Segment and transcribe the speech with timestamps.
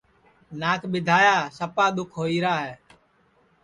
[0.59, 2.73] ناک ٻیدھایا سپا دُؔکھ ہوئیرا ہے